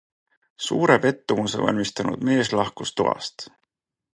Suure 0.67 0.95
pettumuse 1.03 1.61
valmistanud 1.65 2.27
mees 2.31 2.53
lahkus 2.61 2.95
toast. 3.03 3.47